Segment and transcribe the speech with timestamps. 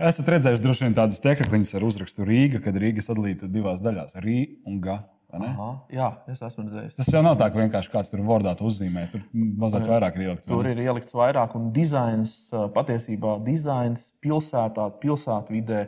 [0.00, 4.56] Esat redzējuši droši vien tādas tekstiņas ar uzrakstu Rīga, kad Rīga sadalīta divās daļās- Rīga
[4.64, 5.02] un Ga.
[5.30, 6.96] Aha, jā, es esmu redzējis.
[6.96, 9.04] Tas jau nav tā, ka vienkārši kāds tur vārdā uzzīmē.
[9.12, 10.48] Tur mazliet vairāk ir ielikts.
[10.48, 15.84] Tur ir ielikts vairāk, un dizains patiesībā dizains pilsētā, pilsētvidē,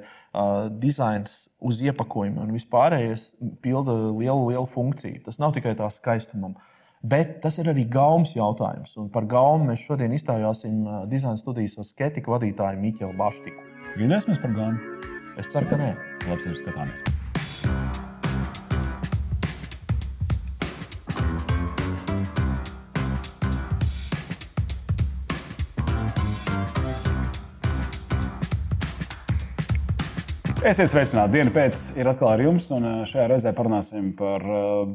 [0.79, 3.32] dizains uz iepakojuma un vispārējais
[3.64, 5.24] pilda lielu, lielu funkciju.
[5.24, 6.54] Tas nav tikai tā skaistumam.
[7.03, 8.93] Bet tas ir arī gaumas jautājums.
[8.95, 13.64] Un par gaumu mēs šodien iztaujāsim dizaina studijas skeptiku vadītāju Miķelu Baštiku.
[13.91, 15.01] Strīdēsimies par gaumu?
[15.34, 15.96] Es ceru, ka nē.
[16.30, 17.02] Labs ir skatāmies.
[30.62, 31.34] Esiet sveicināti.
[31.34, 34.87] Diena pēc ir atkal ar jums, un šajā reizē parunāsim par uh,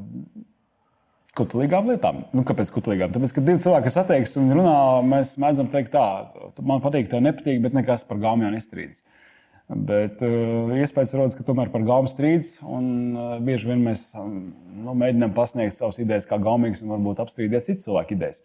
[1.37, 2.23] kutelīgām lietām.
[2.35, 3.13] Nu, kāpēc kutelīgām?
[3.13, 7.61] Tāpēc, ka divi cilvēki satiekas un runā, mēs mēdzam teikt, tā, man patīk, tev nepatīk,
[7.63, 9.03] bet nekas par gāmu jau nestrīdas.
[9.67, 12.53] Bet uh, iespējas rodas, ka tomēr par gaumu strīdas.
[12.63, 17.67] Un uh, bieži vien mēs nu, mēģinām pasniegt savas idejas kā gaumīgas un varbūt apstrīdēt
[17.67, 18.39] citu cilvēku idejas.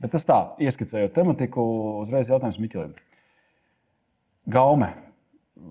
[0.00, 1.62] Bet tas tā, ieskicējot tematiku,
[2.00, 2.96] uzreiz jautājums Miķelim.
[4.50, 4.88] Gaume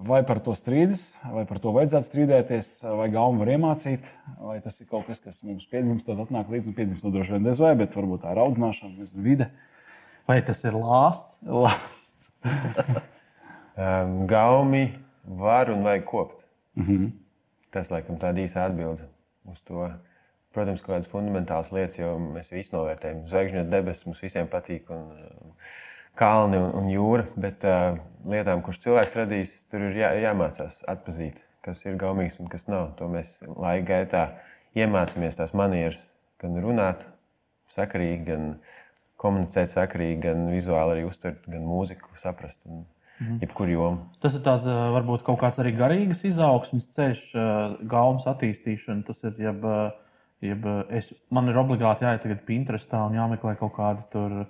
[0.08, 4.06] vai par to strīdas, vai par to vajadzētu strīdēties, vai gauma var iemācīt,
[4.39, 7.36] vai tas ir kaut kas, kas mums piedzimst, tad atnāk līdzi un piedzimst no droši
[7.36, 9.50] vien bez vai, bet varbūt tā ir audzināšana, vide.
[10.30, 11.39] Vai tas ir lāsts?
[11.44, 12.31] Lāsts.
[13.81, 14.86] um, gaumi
[15.25, 16.45] var un vajag kopt.
[16.75, 17.12] Mm -hmm.
[17.72, 19.08] Tas, laikam, tāda īsa atbilde
[19.52, 19.92] uz to.
[20.52, 23.28] Protams, kaut kādas fundamentālas lietas, jo mēs visi novērtējam.
[23.28, 24.89] Zvaigžņu debesis mums visiem patīk.
[24.89, 25.14] Un,
[26.22, 27.98] kalni un, un jūra, bet uh,
[28.30, 32.94] lietām, kuras cilvēks radīs, tur ir jā, jāmācās atpazīt, kas ir gaumīgs un kas nav.
[33.02, 34.24] To mēs laika gaitā
[34.78, 36.06] iemācāmies tās manieres,
[36.42, 37.08] gan runāt
[37.74, 38.48] sakarīgi, gan
[39.22, 42.62] komunicēt sakarīgi, gan vizuāli arī uztvert, gan mūziku saprast.
[42.70, 42.86] Un,
[43.22, 43.38] Mhm.
[44.22, 47.26] Tas ir tāds, varbūt kaut kāds arī garīgs izaugsmes ceļš,
[47.90, 49.06] gaumas attīstīšana.
[49.06, 49.68] Tas ir, jeb,
[50.42, 54.48] jeb es, man ir obligāti jāiet tagad Pinterestā un jāmeklē kaut kāda tur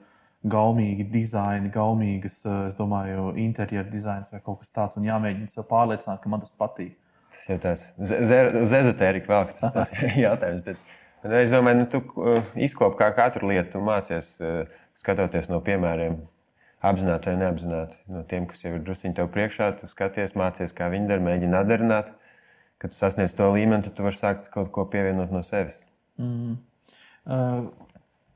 [0.50, 6.22] gaumīgi dizaini, gaumīgas, es domāju, interjeru dizains vai kaut kas tāds, un jāmēģina sev pārliecināt,
[6.24, 6.96] ka man tas patīk.
[7.36, 10.66] Tas ir tāds uz ezotērika vēl, tas, tas ir jautājums.
[10.66, 10.82] Bet,
[11.24, 12.36] bet es domāju, nu, tu
[12.68, 14.34] izkop kā katru lietu, tu mācies
[15.02, 16.18] skatoties no piemēriem
[16.86, 19.70] apzināti vai neapzināti no tiem, kas jau ir druskuļi tev priekšā.
[19.78, 22.12] Tu skaties, mācies, kā viņi dara, mēģini atdarināt.
[22.82, 25.78] Kad sasniedz to līmeni, tad tu vari sākt kaut ko pievienot no sevis.
[26.18, 26.56] Mm.
[27.30, 27.68] Uh,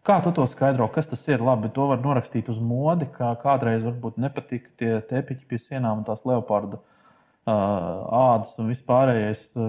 [0.05, 0.87] kā tu to skaidro?
[0.93, 1.43] Kas tas ir?
[1.43, 6.07] Labi, to var norakstīt uz modi, kā kādreiz varbūt nepatika tie tepiķi pie sienām un
[6.07, 7.55] tās leoparda uh,
[8.35, 9.65] ādas un vispārējais uh,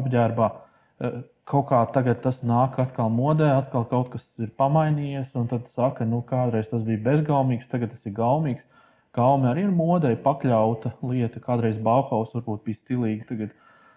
[0.00, 0.50] apģērbā.
[0.54, 1.18] Uh,
[1.48, 6.08] kaut kā tagad tas nāk atkal modē, atkal kaut kas ir pamainījies, un tad saka,
[6.08, 8.68] nu, kādreiz tas bija bezgaumīgs, tagad tas ir gaumīgs.
[9.14, 11.38] Gaume arī ir modē pakļauta lieta.
[11.38, 13.52] Kādreiz Bauhaus varbūt bija stilīga, tagad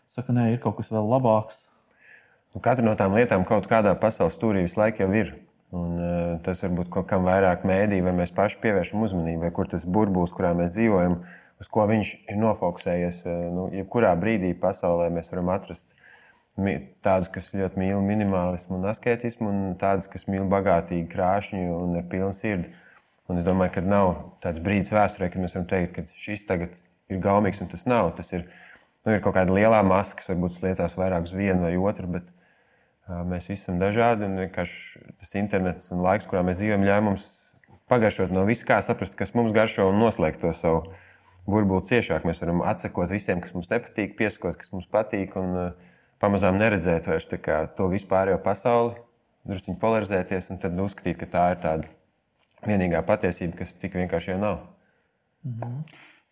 [0.05, 1.63] saka, nē, ir kaut kas vēl labāks.
[2.53, 5.33] Un katra no tām lietām kaut kādā pasaules stūrī visu laiku jau ir.
[5.75, 9.67] Un, uh, tas varbūt kaut kam vairāk mēdī, vai mēs paši pievēršam uzmanību, vai kur
[9.67, 11.19] tas burbulis, kurā mēs dzīvojam,
[11.59, 13.21] uz ko viņš ir nofokusējies.
[13.27, 15.85] Uh, nu, jebkurā brīdī pasaulē mēs varam atrast
[16.57, 22.07] Tādas, kas ļoti mīl minimālismu un asketismu, un tādas, kas mīl bagātīgu krāšņu un ar
[22.09, 22.71] pilnu sirdi.
[23.29, 26.79] Un es domāju, ka nav tāds brīdis vēsturē, kad mēs varam teikt, ka šis tagad
[27.13, 28.09] ir gaumīgs un tas nav.
[28.17, 28.47] Tas ir,
[29.05, 32.25] nu, ir kaut kāda lielā masa, kas varbūt sliecās vairāk uz vienu vai otru, bet
[33.07, 34.27] mēs visi esam dažādi.
[34.27, 37.27] Un vienkārši tas internets un laiks, kurā mēs dzīvojam, ļauj mums
[37.91, 40.85] pagaršot no visu, kā saprast, kas mums garšo un noslēgt to savu
[41.47, 42.27] burbuli ciešāk.
[42.27, 45.37] Mēs varam atsakot visiem, kas mums nepatīk, pieskot, kas mums patīk.
[45.39, 45.77] Un,
[46.21, 48.97] pamazām neredzēt vairs to vispārējo pasauli,
[49.47, 54.41] druskuļi polarizēties un tad uzskatīt, ka tā ir tāda vienīgā patiesība, kas tik vienkārši jau
[54.41, 54.59] nav.
[55.45, 55.81] Mhm.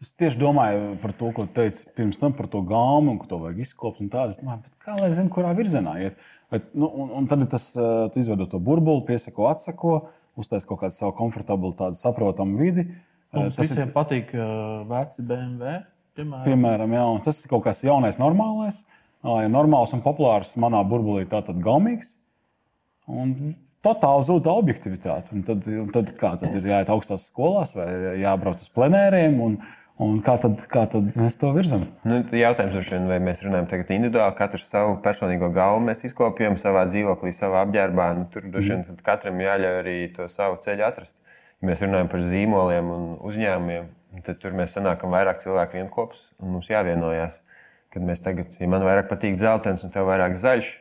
[0.04, 3.38] Es tieši domāju par to, ko teicu pirms tam par to gāmu, un ka to
[3.40, 4.02] vajag izkopt.
[4.04, 6.18] Es domāju, kā lai zinātu, kurā virzienā iet.
[6.54, 9.96] Bet, nu, un, un tad tas, tu izveido to burbuli, piesako, atsako,
[10.40, 12.88] uztais kaut kādu savu komfortablu, tādu saprotamu vidi.
[13.36, 13.94] Mums tas visiem ir...
[13.96, 15.80] patīk uh, veci BMW.
[16.16, 18.84] Piemēram, piemēram jā, tas ir kaut kas jaunais, normālais.
[19.26, 22.14] Uh, ja normāls un populārs manā burbulī, tā tad gaumīgs.
[23.12, 23.34] Un
[23.86, 25.34] totāli zūd objektivitāte.
[25.36, 27.90] Un tad, un tad, kā tad ir jāiet augstās skolās vai
[28.22, 29.38] jābrauc uz plenēriem?
[29.46, 29.60] Un,
[29.96, 31.86] Un kā tad, kā tad mēs to virzām?
[32.04, 36.84] Nu, jautājums ir, vai mēs runājam tagad individuāli, katrs savu personīgo galvu mēs izkopjam savā
[36.90, 38.10] dzīvoklī, savā apģērbā.
[38.18, 38.98] Nu, tur droši vien mm.
[39.06, 41.16] katram jāļauj arī to savu ceļu atrast.
[41.62, 43.88] Ja mēs runājam par zīmoliem un uzņēmumiem,
[44.28, 47.40] tad tur mēs sanākam vairāk cilvēku vienopus un mums jāvienojās.
[47.96, 50.74] Kad mēs tagad, ja man vairāk patīk dzeltens un tev vairāk zaļš,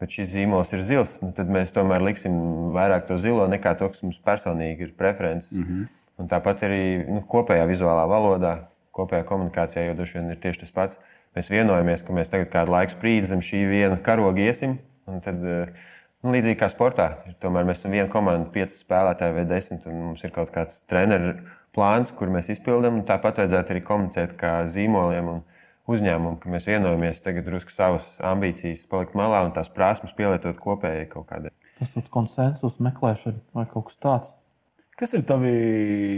[0.00, 2.36] bet šis zīmols ir zils, nu tad mēs tomēr liksim
[2.76, 5.56] vairāk to zilo nekā to, kas mums personīgi ir preferences.
[5.56, 5.88] Mm -hmm.
[6.20, 8.54] Un tāpat arī nu, kopējā vizuālā valodā,
[8.96, 10.98] kopējā komunikācijā, jo droši vien ir tieši tas pats.
[11.36, 14.76] Mēs vienojamies, ka mēs tagad kādu laiku sprīdzi zem šī viena karoga iesim.
[15.24, 17.06] Tad, nu, līdzīgi kā sportā,
[17.42, 21.36] tomēr mēs esam viena komanda, pieci spēlētāji vai desmit, un mums ir kaut kāds treneru
[21.76, 23.00] plāns, kur mēs izpildām.
[23.08, 25.40] Tāpat vajadzētu arī komunicēt kā zīmoliem un
[25.90, 31.08] uzņēmumam, ka mēs vienojamies tagad drusku savas ambīcijas palikt malā un tās prasmes pielietot kopējai
[31.14, 31.54] kaut kādai.
[31.78, 34.34] Tas ir konsensus meklēšana vai kaut kas tāds.
[35.00, 35.50] Kas ir tavi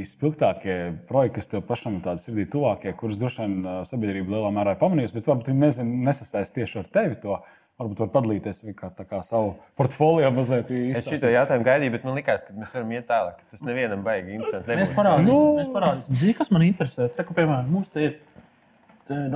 [0.08, 0.76] spilgtākie
[1.06, 5.14] projekti, kas tev pašam ir sirdī tuvākie, kurus droši vien sabiedrība lielā mērā ir pamanījusi,
[5.14, 7.36] bet varbūt viņi nesasaist tieši ar tevi to?
[7.78, 10.68] Varbūt var padalīties kā, kā savu portfolio mazliet.
[10.92, 13.38] Es šo jautājumu gaidīju, bet man liekas, ka mēs varam iet tālāk.
[13.54, 14.76] Tas nevienam baigi interesanti.
[14.82, 15.54] Mēs parādīsim, nu...
[15.60, 16.18] mēs parādīsim.
[16.24, 17.06] Zini, kas man interesē?
[17.14, 18.18] Te, ka, piemēram, mums te ir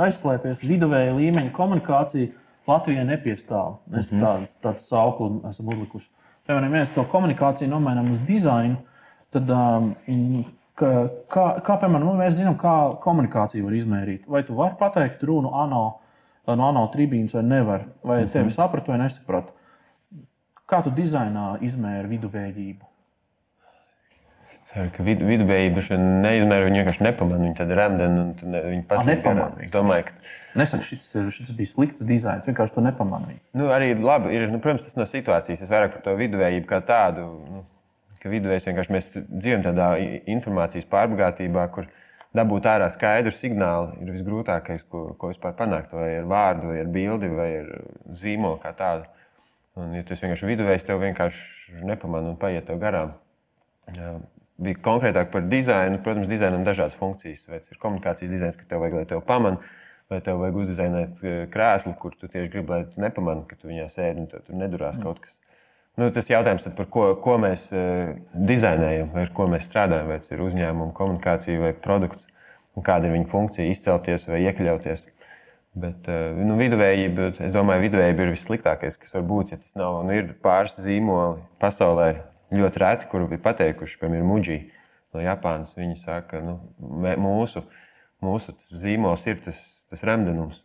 [0.07, 2.35] aizslēpies viduvēja līmeņa komunikācija.
[2.67, 3.79] Latvijai nepiestāv.
[3.87, 4.27] Mēs mm -hmm.
[4.27, 6.11] tādu, tādu sauklu esam uzlikuši.
[6.47, 8.83] Piemēram, ja mēs to komunikāciju nomainām uz dizainu,
[9.37, 9.93] tad um,
[10.79, 10.91] kā,
[11.33, 12.75] kā, kā piemēram, nu, mēs zinām, kā
[13.05, 14.27] komunikāciju var izmērīt.
[14.31, 15.85] Vai tu vari pateikt runu ANO,
[16.49, 18.33] no ANO tribīnas vai nevar, vai uh -huh.
[18.33, 19.53] tevi sapratu vai nesapratu?
[20.67, 22.93] Kā tu dizainā izmēri viduvējību?
[24.67, 27.43] Ceru, ka vid, viduvējība neizmēra, viņa vienkārši nepamanīja.
[27.43, 28.35] Viņa tad remdena un
[28.71, 29.71] viņa paslēpja.
[29.73, 30.13] Domāju, ka
[30.57, 33.41] Nesaka, šis, šis bija slikts dizains, vienkārši to nepamanīja.
[33.59, 35.63] Nu, arī labi, ir, nu, protams, tas no situācijas.
[35.67, 37.27] Es vairāk par to viduvējību kā tādu.
[37.51, 37.65] Nu,
[38.27, 39.89] ka viduvējs vienkārši mēs dzīvojam tādā
[40.35, 41.87] informācijas pārbagātībā, kur
[42.37, 45.95] dabūt ārā skaidru signālu ir visgrūtākais, ko, ko vispār panākt.
[45.95, 47.71] Vai ar vārdu, vai ar bildi, vai ar
[48.19, 49.07] zīmolu kā tādu.
[49.77, 53.15] Un, ja tas vienkārši viduvējs tev vienkārši nepamanā un paiet garām.
[53.95, 54.17] Jā.
[54.67, 56.01] Bija konkrētāk par dizainu.
[56.05, 57.45] Protams, dizainam ir dažādas funkcijas.
[57.51, 59.61] Vai tas ir komunikācijas dizains, ka tev vajag, lai tev pamanā,
[60.11, 63.69] vai tev vajag uzdizainēt eh, krēslu, kur tu tieši gribi, lai tu nepamanā, ka tu
[63.69, 65.05] viņā sēdi un tur nedurās mm.
[65.05, 65.37] kaut kas.
[65.97, 70.19] Nu, tas jautājums, par ko, ko mēs uh, dizainējam, vai ar ko mēs strādājam, vai
[70.21, 72.27] tas ir uzņēmuma komunikācija vai produkts,
[72.77, 75.07] un kāda ir viņa funkcija, izcelties vai iekļauties.
[75.81, 79.55] Bet uh, nu, viduvējība, es domāju, viduvējība ir vissliktākais, kas var būt.
[79.55, 82.11] Ja tas nav, nu, ir pāris zīmoli pasaulē
[82.53, 84.59] ļoti reti, kuri ir pateikuši, piemēram, Muģī
[85.17, 85.73] no Japānas.
[85.81, 86.59] Viņi saka, ka nu,
[87.25, 87.65] mūsu,
[88.25, 90.61] mūsu zīmols ir tas, tas remdenums,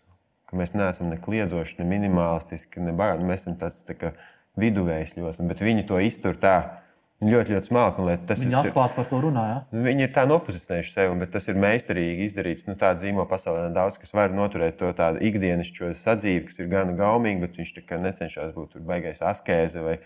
[0.51, 3.31] ka mēs neesam ne kliedzoši, ne minimalistiski, ne bagāti.
[3.31, 4.13] Mēs esam tāds tā kā
[4.59, 6.55] viduvējs ļoti, bet viņi to iztur tā.
[7.21, 8.03] Ļoti, ļoti smalki.
[8.33, 9.57] Viņi atklāti par to runāja.
[9.69, 12.65] Viņi ir tā nopozicionējuši sevi, bet tas ir meistarīgi izdarīts.
[12.65, 16.95] Nu, Tāda zīmola pasaulē daudz, kas var noturēt to tādu ikdienišķo sadzīvi, kas ir gan
[16.97, 17.75] gaumīga, bet viņš
[18.07, 19.99] necenšas būt baigais askēze vai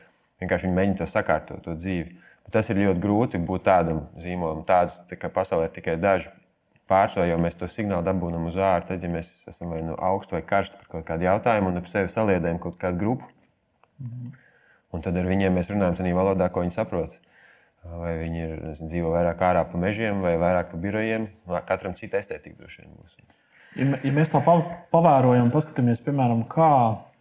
[0.43, 2.17] vienkārši viņi mēģina to sakārtot, to dzīvi.
[2.45, 4.65] Bet tas ir ļoti grūti būt tādam zīmolam.
[4.67, 6.33] Tādas tā pasaulē tikai daži.
[6.91, 8.83] Pārsvarā jau mēs to signālu dabūjam uz ārā.
[8.85, 11.87] Tad, ja mēs esam vai nu augstu vai karstu par kaut kādu jautājumu un ap
[11.89, 13.31] sevi saliedējam kaut kādu grupu,
[14.01, 14.33] Mhm.
[14.95, 17.17] Un tad ar viņiem mēs runājam tādā valodā, ko viņi saprot.
[17.85, 21.27] Vai viņi ir, nezinu, dzīvo vairāk ārā pa mežiem vai vairāk pa birojiem.
[21.67, 23.17] Katram cita estētika droši vien būs.
[23.75, 26.71] Ja, ja mēs tā pavērojam, paskatāmies, piemēram, kā,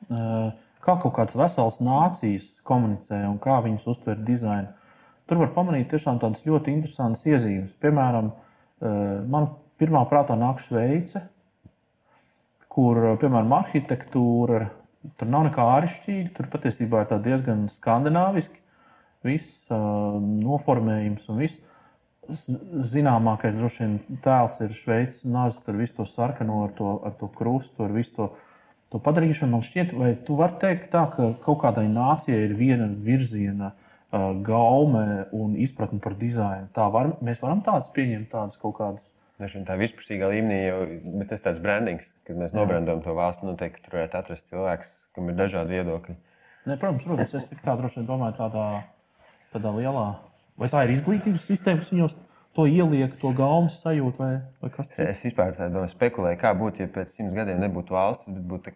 [0.06, 4.71] kā kaut kādas veselas nācijas komunicē un kā viņas uztver dizainu,
[5.29, 7.75] tur var pamanīt tiešām tādas ļoti interesantas iezīmes.
[7.82, 8.31] Piemēram,
[9.35, 9.50] man
[9.82, 11.26] pirmā prātā nāk Šveice,
[12.71, 14.71] kur, piemēram, arhitektūra
[15.18, 16.32] Tur nav nekā āršķirīga.
[16.36, 18.60] Tur patiesībā ir diezgan skandināviski.
[19.24, 21.60] Viss uh, noformējums un viss.
[22.94, 27.28] Zināmākais droši vien tēls ir Šveices nāzes ar visu to sarkano, ar to, ar to
[27.36, 28.28] krustu, ar visu to,
[28.92, 29.52] to padarīšanu.
[29.52, 34.30] Man šķiet, vai tu vari teikt tā, ka kaut kādai nācijai ir viena virziena uh,
[34.44, 35.04] gaume
[35.37, 36.70] un izpratne par dizainu.
[36.73, 39.04] Tā var, mēs varam tādus pieņemt, tādus kaut kādus
[39.41, 40.83] tā vispusīgā līmenī, jau,
[41.19, 43.49] bet tas ir tāds brandings, kad mēs nobrandām to valstu.
[43.49, 46.14] Noteikti tur varētu atrast cilvēks, kam ir dažādi viedokļi.
[46.64, 48.69] Ne, protams, protams, es tā droši vien domāju tādā,
[49.53, 50.07] tādā lielā.
[50.61, 52.14] Vai tā ir izglītības sistēma, kas viņos
[52.55, 55.03] to ieliek, to gaumas sajūtu, vai, vai kas cits?
[55.03, 58.75] Es vispār domāju, spekulēju, kā būtu, ja pēc simts gadiem nebūtu valsts, bet būtu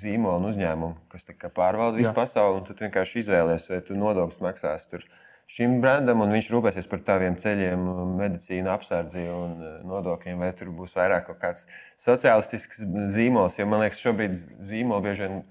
[0.00, 2.16] zīmola un uzņēmuma, kas pārvalda visu Jā.
[2.16, 5.04] pasauli, un tu vienkārši izvēlēsies, vai tu nodokļus maksāsi tur
[5.50, 10.72] šim brandam, un viņš rūpēsies par taviem ceļiem, medicīnu, apsardzi un e, nodokļiem, vai tur
[10.74, 11.66] būs vairāk kaut kāds
[12.00, 12.82] sociālistisks
[13.14, 13.58] zīmols.
[13.60, 15.42] Jo man liekas, šobrīd zīmoli bieži vien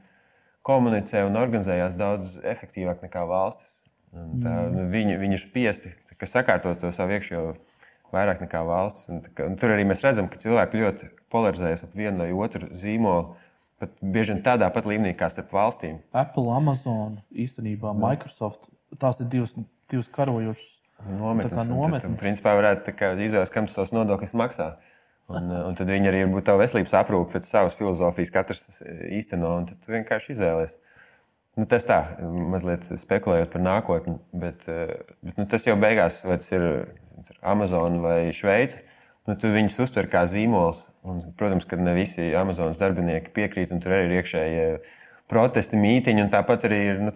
[0.64, 3.78] komunicē un organizējās daudz efektīvāk nekā valstis.
[4.14, 4.74] Un tā, mm.
[4.76, 5.94] Nu, viņi, viņi ir spiesti
[6.30, 7.54] sakārtot to savu iekšējo
[8.14, 9.10] vairāk nekā valsts.
[9.12, 13.34] Un, un tur arī mēs redzam, ka cilvēki ļoti polarizējas ap vienu vai otru zīmolu.
[13.82, 15.98] Pat bieži vien tādā pat līmenī kā starp valstīm.
[16.16, 18.70] Apple, Amazon, īstenībā Microsoft.
[19.02, 19.56] Tās ir divas
[19.92, 20.80] divas karojošas
[21.20, 21.68] nometnes.
[21.70, 22.20] nometnes.
[22.22, 24.74] Principā varētu izvēlēties, kam tas savus nodokļus maksā.
[25.32, 29.58] Un, eh, un tad viņi arī būtu tā veselības aprūpe pēc savas filozofijas, katrs īsteno,
[29.60, 30.80] un tad tu vienkārši izvēlēsies.
[31.56, 32.00] Nu, tas tā,
[32.50, 36.66] mazliet spekulējot par nākotni, bet, eh, bet nu, tas jau beigās, vai tas ir
[37.42, 38.82] Amazon vai Šveice,
[39.28, 40.84] nu, tu viņus uztver kā zīmolus.
[41.04, 44.68] Un, protams, ka ne visi Amazonas darbinieki piekrīt, un tur arī ir iekšējie
[45.32, 47.14] protesti, mītiņi, un tāpat arī ir nu,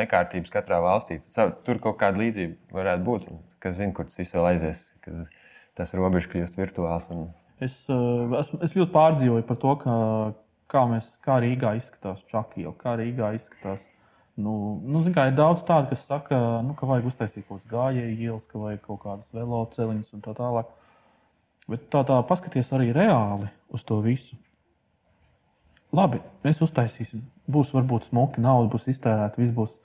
[0.00, 1.20] nekārtības katrā valstī.
[1.34, 3.32] Tur kaut kāda līdzība varētu būt.
[3.62, 5.24] Kas zina, kur tas viss vēl aizies, kad
[5.78, 7.08] tas robežs kļūst virtuāls.
[7.14, 7.28] Un...
[7.62, 9.96] Es, eh, es, es ļoti pārdzīvoju par to, ka,
[10.70, 13.88] kā, mēs, kā Rīgā izskatās Čakīla, kā Rīgā izskatās.
[14.34, 18.16] Nu, nu, kā, ir daudz tādu, kas saka, nu, ka vajag uztaisīt kaut kādas gājēju
[18.18, 20.72] ielas, ka vajag kaut kādas veloceliņas un tā tālāk.
[21.70, 24.36] Bet tā, tā paskaties arī reāli uz to visu.
[25.94, 27.22] Labi, mēs uztaisīsim.
[27.50, 29.78] Būs varbūt smuki, nauda būs iztērēta, viss būs,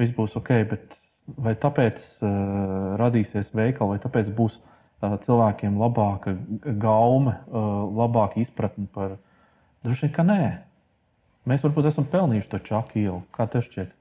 [0.00, 0.52] viss būs ok.
[0.70, 0.98] Bet
[1.36, 2.32] vai tāpēc uh,
[3.00, 6.34] radīsies veikali, vai tāpēc būs uh, cilvēkiem labāka
[6.80, 9.18] gaume, uh, labāka izpratne par
[9.84, 10.42] droši vien, ka nē.
[11.50, 13.20] Mēs varbūt esam pelnījuši to čaku ielu.
[13.34, 13.92] Kā tev šķiet?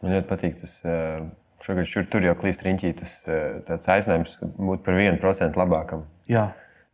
[0.00, 0.80] Man ļoti patīk tas.
[0.86, 1.28] Uh...
[1.60, 6.06] Šogad šur, tur jau klīst riņķī tas aicinājums būt par 1% labākam.
[6.30, 6.46] Jā.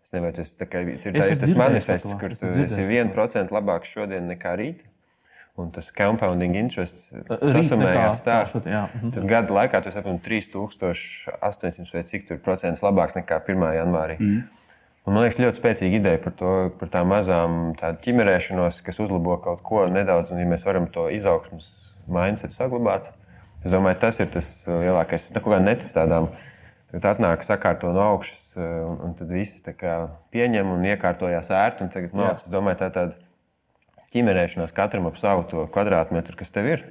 [0.06, 4.52] Es nezinu, tas, kā, ir tā, tas manifests, kur tu esi 1% labāks šodien nekā
[4.60, 4.84] rīt.
[5.58, 9.24] Un tas compounding interest sasamējās tā, ka mhm.
[9.26, 13.64] gada laikā tas apmēram 3800 vai cik tur procents labāks nekā 1.
[13.78, 14.18] janvārī.
[14.20, 14.42] Mm.
[15.06, 17.72] Un, man liekas, ļoti spēcīga ideja par, to, par tām mazām
[18.04, 21.70] ķimerēšanos, kas uzlabo kaut ko nedaudz, un ja mēs varam to izaugsmas
[22.10, 23.08] mindset saglabāt.
[23.64, 25.30] Es domāju, tas ir tas lielākais.
[25.32, 26.44] Tā kā netic tādām uh,
[26.96, 29.58] Tad atnāk, sakārto no augšas, eh, un, un tad visi
[30.32, 31.84] pieņem un iekārtojās ērti.
[31.84, 33.18] Un tagad, no, es domāju, tā tāda
[34.14, 36.86] ķimerēšanās katram ap savu to kvadrātmetru, kas tev ir.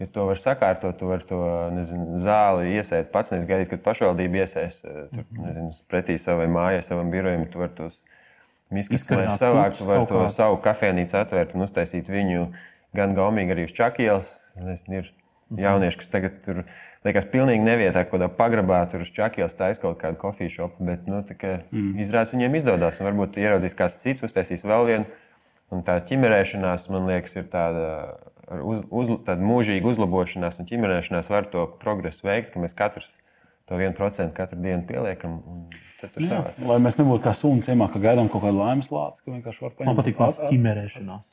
[0.00, 1.40] Ja to var sakārtot, tu vari to
[1.76, 5.42] nezinu, zāli iesēt pats, nevis gaidīt, kad pašvaldība iesēs eh, tur, mhm.
[5.44, 7.44] nezinu, pretī savai mājai, savam birojam.
[7.52, 8.00] Tu vari tos
[8.72, 10.38] miskas savākt, tu vari to kāds.
[10.38, 12.52] savu kafejnīcu atvērt un uztaisīt viņu
[12.96, 14.38] gan gaumīgi arī uz čakielas.
[14.56, 15.60] Ir mhm.
[15.60, 16.70] jaunieši, kas tagad tur ir
[17.06, 20.86] liekas, pilnīgi nevietā, kaut kādā pagrabā tur čakielas taisa kaut kādu kofiju šopu.
[20.88, 21.92] Bet nu, mm.
[22.02, 23.00] izrādās, viņiem izdodas.
[23.04, 25.08] Varbūt ieraudzīs kāds cits, uztaisīs vēl vienu.
[25.70, 27.86] Un tā ķimerēšanās, man liekas, ir tāda,
[28.58, 33.06] uz, uz, tāda mūžīga uzlabošanās, un ķimerēšanās var to progresu veikt, ka mēs katrs
[33.70, 35.38] to 1% katru dienu pieliekam.
[36.20, 39.64] Jā, lai mēs nebūtu kā suns, iemā, ka gaidām kaut kādu laimes lāci, ka vienkārši
[39.64, 39.88] var paņemt.
[39.90, 41.30] Man patīk vārds ķimerēšanās.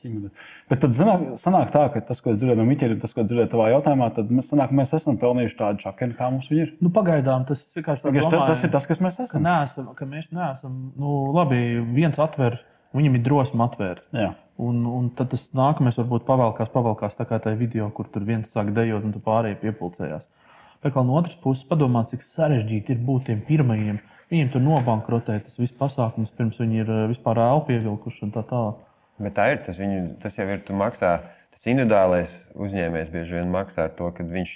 [0.70, 3.52] Bet tad sanāk, sanāk tā, ka tas, ko es dzirdēju no Miķeļa, tas, ko dzirdēju
[3.54, 6.74] tavā jautājumā, tad mēs, sanāk, mēs esam pelnījuši tādu čakeni, kā mums ir.
[6.84, 9.38] Nu, pagaidām tas vienkārši tā domāju, tas ir tas, kas mēs esam.
[9.38, 11.62] Ka, neesam, ka mēs neesam, nu, labi,
[11.96, 12.60] viens atver,
[12.96, 14.04] viņam ir drosme atvērt.
[14.16, 14.32] Jā.
[14.58, 18.50] Un, un tad tas nākamais varbūt pavēlkās, pavēlkās tā kā tajā video, kur tur viens
[18.50, 20.26] sāk dejot un tu pārējie piepulcējās.
[20.82, 23.98] Bet no otras puses, padomā, cik sarežģīti ir būt tiem pirmajiem.
[24.28, 28.42] Viņiem tur nobankrotē tas viss pasākums, pirms viņi ir eh, vispār ēlu pievilkuši un tā
[28.48, 28.82] tālāk.
[29.24, 29.62] Bet tā ir.
[29.64, 30.60] Tas, viņu, tas jau ir.
[30.78, 31.12] Maksā,
[31.54, 34.52] tas individuālais uzņēmējs bieži vien maksā ar to, ka viņš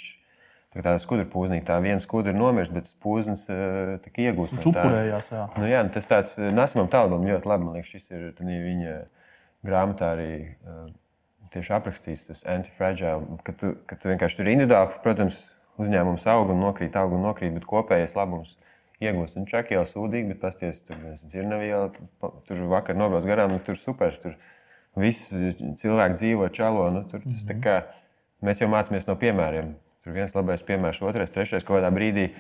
[0.77, 1.63] tā kā skudra pūznī.
[1.65, 4.53] Tā viena skudra nomirst, bet pūznis uh, tika iegūts.
[4.59, 5.33] Viņš upurējās.
[5.33, 5.49] Jā.
[5.57, 7.69] Nu, jā, tas tāds eh, nesamam tālumam ļoti labi.
[7.69, 8.99] Man liekas, šis ir viņa
[9.67, 10.33] grāmatā arī.
[11.53, 15.37] Tieši aprakstīts tas antifragile, ka tu, ka tu vienkārši tur individuāli, protams,
[15.83, 18.55] uzņēmums aug un nokrīt, aug un nokrīt, bet kopējais labums
[19.09, 19.37] iegūst.
[19.41, 21.91] Un čakīla sūdīgi, bet pasties, tur dzirnaviela,
[22.49, 24.17] tur vakar nobrauc garām, nu, tur super.
[24.23, 24.37] Tur
[24.99, 26.89] viss cilvēki dzīvo čalo.
[26.95, 27.63] Nu, tur, tas, mm -hmm.
[27.65, 27.83] kā,
[28.43, 29.75] mēs jau mācāmies no piemēriem.
[30.03, 32.31] Tur viens labais piemērs, otrais, trešais kaut kādā brīdī.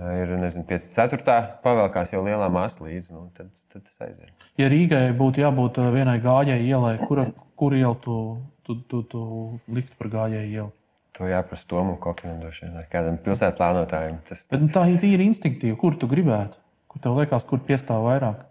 [0.00, 3.12] Ir nezinu, pie ceturtā pavēlkās jau lielā māsa līdzi.
[3.12, 4.30] Nu, tad, tad tas aiziet.
[4.56, 8.16] Ja Rīgai būtu jābūt vienai gājēji ielai, kura, kur ielu tu,
[8.64, 9.20] tu, tu, tu
[9.68, 10.72] liktu par gājēju ielu?
[11.18, 12.42] To jāprasa Tomam Kokinam,
[12.74, 14.20] vai kādam pilsētas plānotājam.
[14.28, 14.44] Tas...
[14.50, 15.78] Bet, nu, tā ir tīri instinktīva.
[15.80, 16.60] Kur tu gribētu?
[16.90, 18.46] Kur tev liekas, kur piestāv vairāk?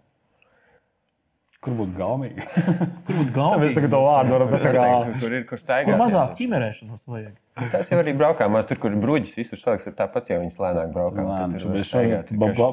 [1.60, 2.40] Kur būtu gaumīgi?
[3.04, 3.64] kur būtu gaumīgi?
[3.66, 5.18] Mēs tagad to vārdu varam pateikt.
[5.20, 5.90] Kur ir kur staigāt?
[5.90, 7.34] Kur mazāk ķimerēšanos vajag?
[7.74, 8.56] Tas jau arī braukām.
[8.68, 11.28] Tur, kur bruģis visur saliks, ir tāpat jau viņas lēnāk braukām.
[11.28, 11.58] Lēn,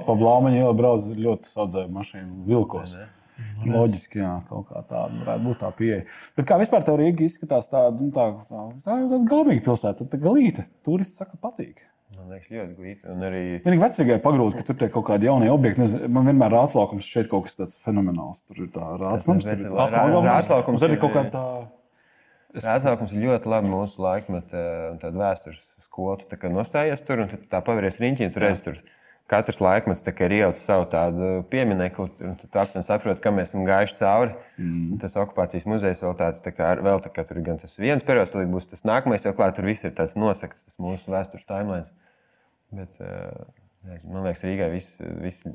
[0.08, 2.96] pa Blaumaņu ielu brauc ļoti saudzēju mašīnu vilkos.
[2.96, 3.17] Ne, ne.
[3.68, 6.00] Loģiski, jā, kaut kā tāda varētu būt tā pieeja.
[6.38, 10.08] Bet kā vispār tev Rīga izskatās, tāda nu, tā, tā, tā ir tāda galvenā pilsēta,
[10.08, 10.66] tad galīte.
[10.88, 11.84] Turisti saka, patīk.
[12.16, 13.02] Man liekas, ļoti glīti.
[13.12, 13.42] Un arī.
[13.66, 15.84] Vienīgi vecākai pagrūti, ka tur ir kaut kādi jaunie objekti.
[15.84, 18.46] Nezinu, man vienmēr rātslaukums šeit kaut kas tāds fenomenāls.
[18.48, 19.48] Tur ir tā rātslaukums.
[19.48, 19.88] Tur ir tā
[20.24, 20.80] rātslaukums.
[20.82, 21.44] Tur ir kaut kā tā.
[22.56, 24.64] Rātslaukums ir ļoti labi mūsu laikmetā
[24.94, 26.16] un tāda vēstures skola.
[26.22, 28.80] Tu tā kā nostājies tur un tā paveries riņķi un tur redz tur
[29.28, 33.98] katrs laikmets ir ielicis savu tādu pieminiektu, un tu apziņā saproti, kam mēs esam gājuši
[34.00, 34.36] cauri.
[34.56, 34.98] Mm.
[35.02, 38.32] Tas okupācijas muzejs vēl tāds, tā kā, vēl tā kā tur gan tas viens periods,
[38.34, 41.92] tad būs tas nākamais, jau klāt, tur viss ir tāds nosakts, tas mūsu vēstures timelines.
[42.76, 45.02] Bet, uh, man liekas, Rīgai viss.
[45.24, 45.52] viss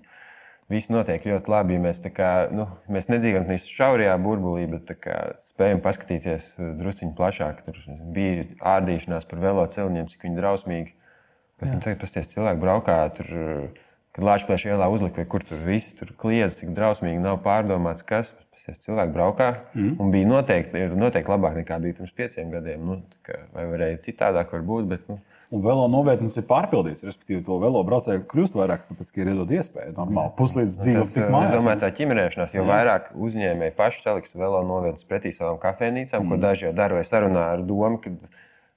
[0.71, 5.17] Viss notiek ļoti labi, ja mēs, kā, nu, mēs nedzīvojam tādā šaurajā burbulī, bet kā,
[5.45, 6.47] spējam paskatīties
[6.79, 7.59] druskuļi plašāk.
[7.67, 7.81] Tur
[8.15, 10.95] bija ārdīšanās par velosipēdiem, cik viņi drausmīgi
[11.63, 13.33] Bet nu, tagad pasties, cilvēki braukā tur
[14.13, 18.33] kad Latvijas ielā uzlika, kur tur viss tur kliedz, cik drausmīgi nav pārdomāts, kas.
[18.63, 19.95] Tas cilvēks braukā mm.
[19.99, 22.85] un bija noteikti, ir noteikti labāk nekā bija pirms pieciem gadiem.
[22.87, 23.01] Nu,
[23.57, 25.17] vai varēja citādāk būt, bet nu,
[25.53, 27.05] Un velo novietnes ir pārpildīts.
[27.05, 31.27] Respektīvi, to velo braucēju kļūst vairāk, tāpēc, ka ir iedod iespēju normāli puslīdz dzīvot tik
[31.27, 31.51] mājās.
[31.51, 36.39] Es domāju, tā ķimerēšanās, jo vairāk uzņēmēji paši saliks velo novietnes pretī savām kafejnīcām, ko
[36.41, 38.15] daži jau dara vai sarunā ar domu, ka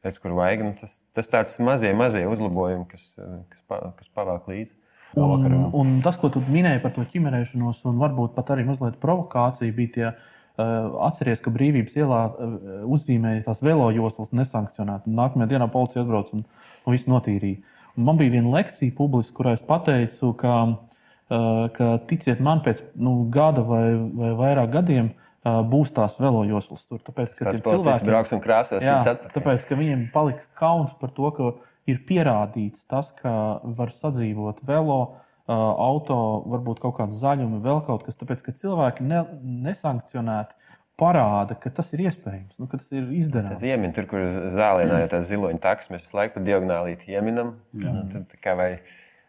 [0.06, 0.64] redz, kur vajag.
[0.66, 4.74] Nu, tas, tas tāds mazie, mazie uzlabojumi, kas, kas, pa, kas pavēl līdzi.
[5.16, 9.76] Un, un tas, ko tu minēji par to ķimerēšanos, un varbūt pat arī mazliet provokācija,
[9.76, 12.58] bija tie, uh, atceries, ka brīvības ielā uh,
[12.92, 15.08] uzzīmēja tās velo joslas nesankcionēti.
[15.08, 16.44] Un Nākamajā dienā policija atbrauc un,
[16.84, 17.64] un viss notīrīja.
[17.96, 22.84] Un man bija viena lekcija publiski, kurā es pateicu, ka, uh, ka ticiet man, pēc
[23.00, 23.86] nu, gada vai,
[24.20, 27.02] vai vairāk gadiem uh, būs tās velo joslas tur.
[27.06, 28.84] Tāpēc, ka cilvēkiem brauks un krāsos.
[28.84, 29.02] Jā,
[29.36, 31.52] tāpēc, ka viņiem paliks kauns par to, ka
[31.90, 35.00] ir pierādīts tas, ka var sadzīvot velo,
[35.46, 38.18] auto, varbūt kaut kāda zaļuma, vēl kaut kas.
[38.18, 39.22] Tāpēc, ka cilvēki ne,
[39.68, 40.58] nesankcionēti
[40.98, 43.60] parāda, ka tas ir iespējams, nu, ka tas ir izdarāms.
[43.60, 44.24] Tas iemin tur, kur
[44.56, 47.58] zālē ir tāds ziloņa taks, mēs visu laiku pa diagonālī ieminam.
[47.76, 48.70] Nu, tad, tā kā vai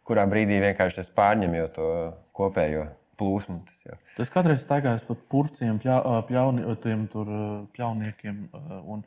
[0.07, 1.91] kurā brīdī vienkārši tas pārņem jau to
[2.39, 2.87] kopējo
[3.19, 3.61] plūsmu.
[3.69, 3.99] Tas jau.
[4.23, 6.65] Es kādreiz staigāju pa purciem, pļa, pļauni,
[7.13, 7.31] tur
[7.77, 8.41] pļauniekiem
[8.85, 9.05] un,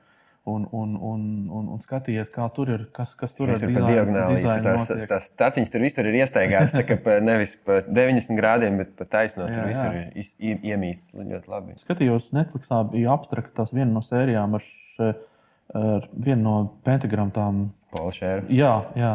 [0.50, 1.24] un, un, un,
[1.54, 5.28] un, un skatījies, kā tur ir, kas, kas tur ir Tur pa diagonāli tās, tās
[5.38, 6.74] taciņas tur visur ir iestaigāts.
[6.74, 9.68] tā kā Nevis pa 90 grādiem, bet pa taisno Jā, tur jā.
[9.74, 11.76] visur ir iz- ie- iemīts ļoti labi.
[11.84, 15.12] Skatījos, Netflixā bija abstrakta viena no sērijām ar, še,
[15.76, 16.56] ar vienu no
[16.88, 18.44] pentagramtām Polšēra.
[18.54, 19.14] Jā, jā.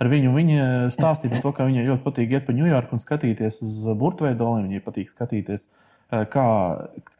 [0.00, 3.60] Ar viņu viņa stāstīja par to, ka viņai ļoti patīk iet pa Ņujorku un skatīties
[3.66, 4.70] uz burbuļveidoliem.
[4.70, 6.46] Viņai patīk skatīties, eh, kā,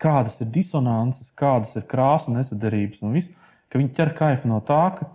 [0.01, 3.29] kādas ir disonances, kādas ir krāsu nesadarības un viss.
[3.69, 5.07] Ka viņi ķer kaifu no tā, ka,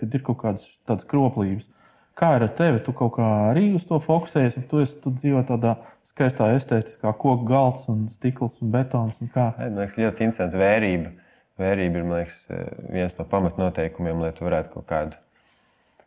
[0.00, 1.68] kad ir kaut kādas tādas kroplības.
[2.16, 2.80] Kā ir ar tevi?
[2.84, 7.12] Tu kaut kā arī uz to fokusējies, un tu, esi, tu dzīvo tādā skaistā, estētiskā
[7.12, 9.20] koku galds un stikls un betons.
[9.20, 9.52] Un kā.
[9.60, 11.12] Man liekas, ļoti interesanti vērība.
[11.60, 12.44] Vērība ir liekas,
[12.88, 15.20] viens no pamatnoteikumiem, lai tu varētu kaut kādu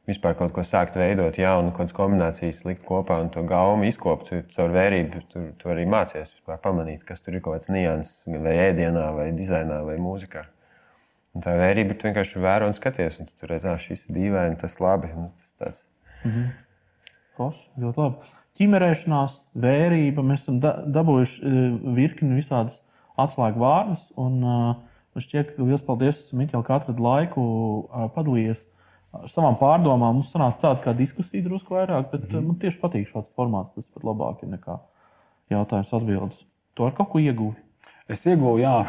[0.09, 4.31] vispār kaut ko sākt veidot, jaunu, kādas kombinācijas likt kopā un to gaumu izkopt.
[4.31, 8.25] Tu Caur vērību tu, tu arī mācies vispār pamanīt, kas tur ir kaut kāds nianses,
[8.27, 10.43] vai ēdienā, vai dizainā, vai mūzikā.
[11.33, 14.19] Un tā vērība tu vienkārši vēro un skaties, un tu tur redz, ah, šis ir
[14.19, 15.09] dīvaini, tas labi.
[15.15, 15.85] Nu, tas tāds.
[17.33, 18.33] Forši, ļoti labi.
[18.59, 20.25] Ķimerēšanās, vērība.
[20.29, 21.61] Mēs esam da dabūjuši eh,
[21.95, 22.83] virkni visādas
[23.17, 24.03] atslēgu vārdus.
[24.19, 28.67] Un, uh, man šķiet, ka liels paldies, Mikls, ka atradi laiku uh, padalījies
[29.13, 30.17] ar savām pārdomām.
[30.17, 32.47] Mums sanāca tāda kā diskusija drusku vairāk, bet mm -hmm.
[32.47, 33.73] man tieši patīk šāds formāts.
[33.75, 34.79] Tas pat labāk ir nekā
[35.53, 36.45] jautājums atbildes.
[36.73, 37.55] Tu ar kaut ko ieguvi.
[38.09, 38.83] Es ieguvu, jā.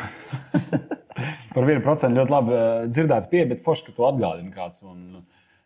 [1.54, 4.82] par 1% ļoti labi eh, dzirdēt, pie, bet forši, ka tu atgādini kāds.
[4.82, 5.24] Un,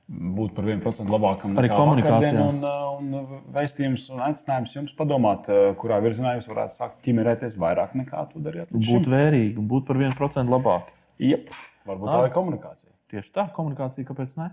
[0.09, 2.40] Būt par 1% labākam nekā komunikācijā.
[2.40, 7.59] Un, uh, un vēstījums un aicinājums jums padomāt, uh, kurā virzienā jūs varētu sākt ķimerēties
[7.61, 8.73] vairāk nekā tu darījāt.
[8.73, 10.88] Būt vērīgi un būt par 1% labāk.
[11.21, 11.53] Jep,
[11.85, 12.98] varbūt tā ir komunikācija.
[13.09, 14.51] Tieši tā, komunikācija, kāpēc ne?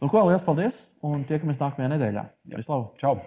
[0.00, 2.28] Nu, ko liels paldies un tiekamies nākamajā nedēļā.
[2.56, 2.94] Vislabāk!
[3.00, 3.18] Čau!